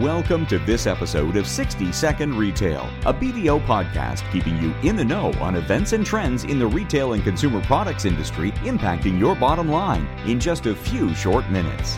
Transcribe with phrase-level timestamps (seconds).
[0.00, 5.04] Welcome to this episode of 60 Second Retail, a BDO podcast keeping you in the
[5.04, 9.68] know on events and trends in the retail and consumer products industry impacting your bottom
[9.68, 11.96] line in just a few short minutes.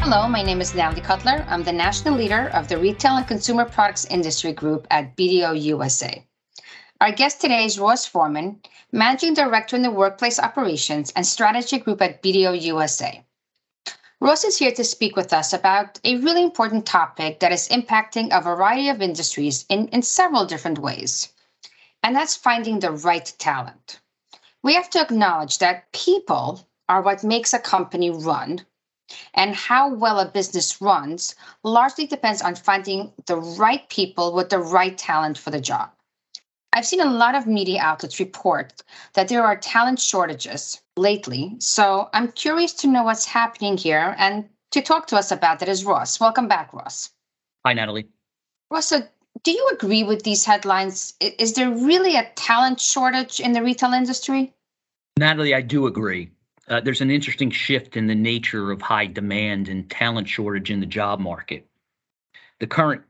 [0.00, 1.46] Hello, my name is Natalie Cutler.
[1.48, 6.26] I'm the national leader of the Retail and Consumer Products Industry Group at BDO USA.
[7.00, 8.60] Our guest today is Ross Forman,
[8.90, 13.22] Managing Director in the Workplace Operations and Strategy Group at BDO USA.
[14.22, 18.28] Ross is here to speak with us about a really important topic that is impacting
[18.30, 21.32] a variety of industries in, in several different ways,
[22.04, 23.98] and that's finding the right talent.
[24.62, 28.64] We have to acknowledge that people are what makes a company run,
[29.34, 34.60] and how well a business runs largely depends on finding the right people with the
[34.60, 35.90] right talent for the job.
[36.72, 41.56] I've seen a lot of media outlets report that there are talent shortages lately.
[41.58, 44.14] So I'm curious to know what's happening here.
[44.18, 46.18] And to talk to us about that is Ross.
[46.18, 47.10] Welcome back, Ross.
[47.66, 48.08] Hi, Natalie.
[48.70, 49.02] Ross, so
[49.42, 51.14] do you agree with these headlines?
[51.20, 54.54] Is there really a talent shortage in the retail industry?
[55.18, 56.30] Natalie, I do agree.
[56.68, 60.80] Uh, there's an interesting shift in the nature of high demand and talent shortage in
[60.80, 61.66] the job market.
[62.60, 63.02] The current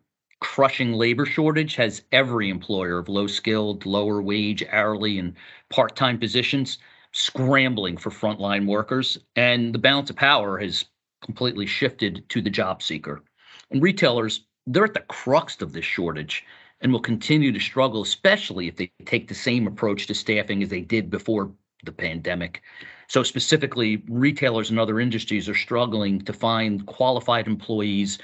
[0.42, 5.34] crushing labor shortage has every employer of low skilled, lower wage, hourly, and
[5.70, 6.78] part time positions
[7.12, 9.18] scrambling for frontline workers.
[9.36, 10.84] And the balance of power has
[11.22, 13.22] completely shifted to the job seeker.
[13.70, 16.44] And retailers, they're at the crux of this shortage
[16.80, 20.70] and will continue to struggle, especially if they take the same approach to staffing as
[20.70, 21.52] they did before
[21.84, 22.62] the pandemic.
[23.06, 28.18] So, specifically, retailers and other industries are struggling to find qualified employees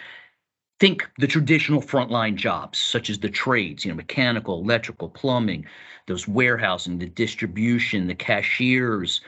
[0.81, 5.67] think the traditional frontline jobs such as the trades you know mechanical electrical plumbing
[6.09, 9.21] those warehousing the distribution the cashiers.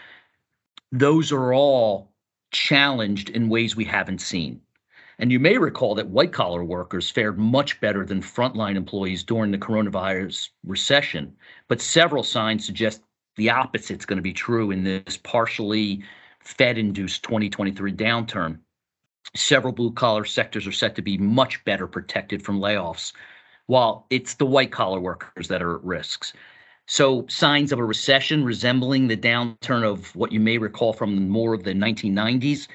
[0.91, 2.11] Those are all
[2.51, 4.61] challenged in ways we haven't seen.
[5.19, 9.51] And you may recall that white collar workers fared much better than frontline employees during
[9.53, 11.37] the coronavirus recession
[11.69, 13.03] but several signs suggest
[13.37, 16.03] the opposite is going to be true in this partially
[16.41, 18.59] fed induced 2023 downturn
[19.35, 23.13] several blue collar sectors are set to be much better protected from layoffs,
[23.67, 26.33] while it's the white collar workers that are at risks.
[26.87, 31.55] So, signs of a recession resembling the downturn of what you may recall from more
[31.55, 32.67] of the 1990s,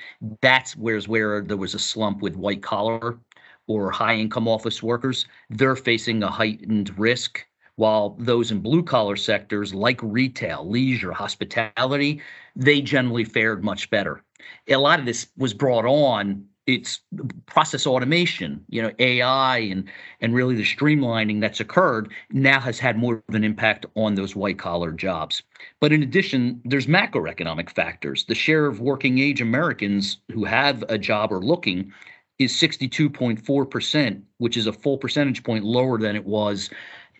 [0.41, 3.19] that's where's where there was a slump with white collar
[3.67, 5.27] or high income office workers.
[5.49, 7.45] They're facing a heightened risk,
[7.75, 12.21] while those in blue collar sectors like retail, leisure, hospitality,
[12.55, 14.23] they generally fared much better
[14.67, 16.99] a lot of this was brought on it's
[17.45, 19.87] process automation you know ai and
[20.21, 24.35] and really the streamlining that's occurred now has had more of an impact on those
[24.35, 25.43] white collar jobs.
[25.79, 28.25] But in addition there's macroeconomic factors.
[28.25, 31.93] The share of working age americans who have a job or looking
[32.39, 36.69] is 62.4% which is a full percentage point lower than it was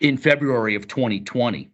[0.00, 1.70] in february of 2020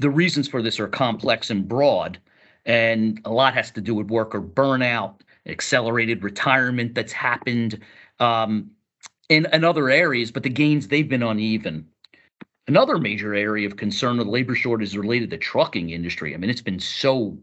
[0.00, 2.18] the reasons for this are complex and broad
[2.66, 7.80] and a lot has to do with worker burnout, accelerated retirement that's happened
[8.20, 8.70] um,
[9.28, 11.86] in, in other areas, but the gains they've been uneven.
[12.66, 16.34] Another major area of concern with labor shortage is related to the trucking industry.
[16.34, 17.36] I mean, it's been so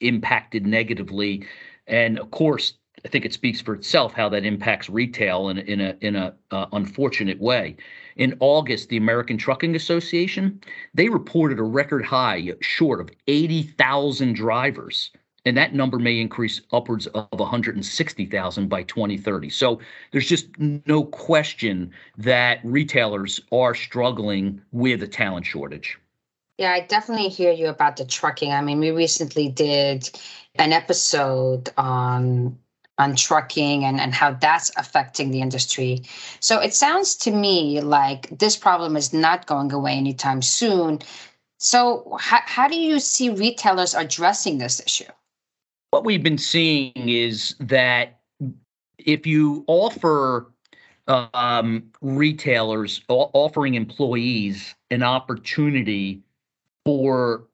[0.00, 1.44] impacted negatively,
[1.88, 2.74] and of course,
[3.04, 6.34] I think it speaks for itself how that impacts retail in, in a in a
[6.50, 7.76] uh, unfortunate way.
[8.16, 10.60] In August, the American Trucking Association
[10.94, 15.10] they reported a record high short of 80,000 drivers,
[15.44, 19.50] and that number may increase upwards of 160,000 by 2030.
[19.50, 19.80] So
[20.10, 25.98] there's just no question that retailers are struggling with a talent shortage.
[26.58, 28.52] Yeah, I definitely hear you about the trucking.
[28.52, 30.10] I mean, we recently did
[30.56, 32.58] an episode on
[32.98, 36.02] on trucking and, and how that's affecting the industry.
[36.40, 41.00] So it sounds to me like this problem is not going away anytime soon.
[41.60, 45.10] So, how, how do you see retailers addressing this issue?
[45.90, 48.20] What we've been seeing is that
[48.98, 50.52] if you offer
[51.08, 56.22] um, retailers offering employees an opportunity
[56.84, 57.44] for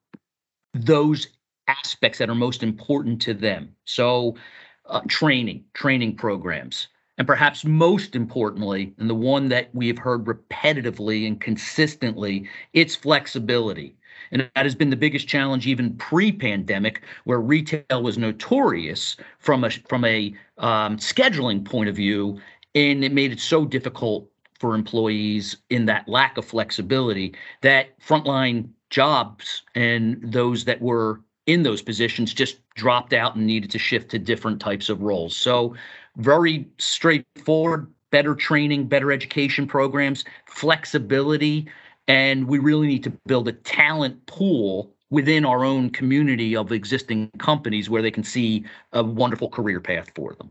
[0.74, 1.28] those
[1.68, 3.74] aspects that are most important to them.
[3.84, 4.36] So,
[4.86, 6.88] uh, training, training programs.
[7.16, 12.96] And perhaps most importantly, and the one that we have heard repetitively and consistently, it's
[12.96, 13.94] flexibility.
[14.32, 19.70] And that has been the biggest challenge even pre-pandemic, where retail was notorious from a
[19.70, 22.40] from a um, scheduling point of view,
[22.74, 24.28] and it made it so difficult
[24.58, 31.62] for employees in that lack of flexibility that frontline jobs and those that were in
[31.62, 35.36] those positions just dropped out and needed to shift to different types of roles.
[35.36, 35.74] So,
[36.16, 41.68] very straightforward better training, better education programs, flexibility,
[42.06, 47.28] and we really need to build a talent pool within our own community of existing
[47.38, 50.48] companies where they can see a wonderful career path for them.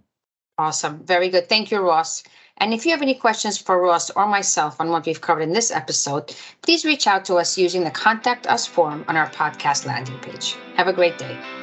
[0.57, 1.05] Awesome.
[1.05, 1.47] Very good.
[1.47, 2.23] Thank you, Ross.
[2.57, 5.53] And if you have any questions for Ross or myself on what we've covered in
[5.53, 9.85] this episode, please reach out to us using the Contact Us form on our podcast
[9.85, 10.57] landing page.
[10.75, 11.62] Have a great day.